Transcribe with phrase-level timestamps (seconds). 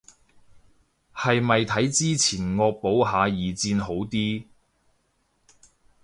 [1.13, 4.45] 係咪睇之前惡補下二戰歷史好啲